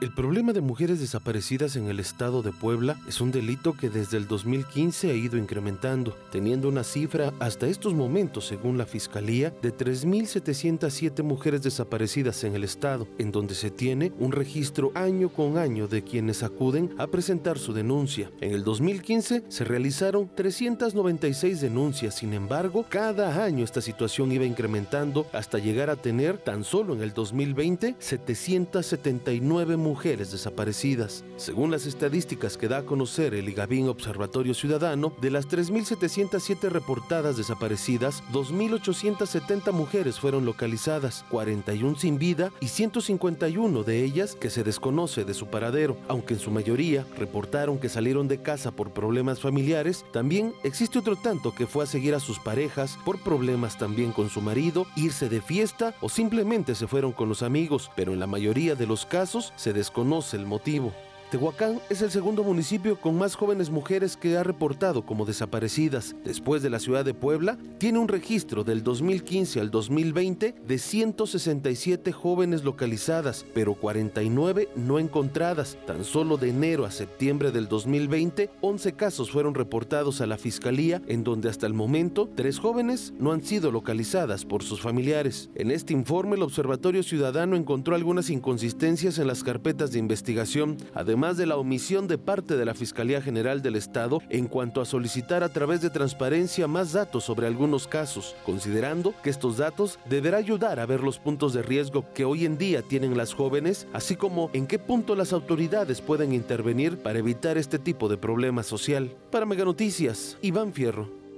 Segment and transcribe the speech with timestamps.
[0.00, 4.16] El problema de mujeres desaparecidas en el estado de Puebla es un delito que desde
[4.16, 9.76] el 2015 ha ido incrementando, teniendo una cifra hasta estos momentos, según la Fiscalía, de
[9.76, 15.86] 3.707 mujeres desaparecidas en el estado, en donde se tiene un registro año con año
[15.86, 18.30] de quienes acuden a presentar su denuncia.
[18.40, 25.26] En el 2015 se realizaron 396 denuncias, sin embargo, cada año esta situación iba incrementando
[25.34, 31.24] hasta llegar a tener tan solo en el 2020 779 mujeres mujeres desaparecidas.
[31.36, 37.36] Según las estadísticas que da a conocer el IGABIN Observatorio Ciudadano, de las 3.707 reportadas
[37.36, 45.24] desaparecidas, 2.870 mujeres fueron localizadas, 41 sin vida y 151 de ellas que se desconoce
[45.24, 45.96] de su paradero.
[46.06, 51.16] Aunque en su mayoría reportaron que salieron de casa por problemas familiares, también existe otro
[51.16, 55.28] tanto que fue a seguir a sus parejas por problemas también con su marido, irse
[55.28, 59.04] de fiesta o simplemente se fueron con los amigos, pero en la mayoría de los
[59.04, 60.92] casos se desconoce el motivo.
[61.30, 66.16] Tehuacán es el segundo municipio con más jóvenes mujeres que ha reportado como desaparecidas.
[66.24, 72.10] Después de la ciudad de Puebla, tiene un registro del 2015 al 2020 de 167
[72.10, 75.78] jóvenes localizadas, pero 49 no encontradas.
[75.86, 81.00] Tan solo de enero a septiembre del 2020, 11 casos fueron reportados a la Fiscalía,
[81.06, 85.48] en donde hasta el momento tres jóvenes no han sido localizadas por sus familiares.
[85.54, 91.19] En este informe, el Observatorio Ciudadano encontró algunas inconsistencias en las carpetas de investigación, además
[91.20, 94.86] además de la omisión de parte de la Fiscalía General del Estado en cuanto a
[94.86, 100.38] solicitar a través de transparencia más datos sobre algunos casos, considerando que estos datos deberá
[100.38, 104.16] ayudar a ver los puntos de riesgo que hoy en día tienen las jóvenes, así
[104.16, 109.14] como en qué punto las autoridades pueden intervenir para evitar este tipo de problema social.
[109.30, 111.29] Para Mega Noticias, Iván Fierro.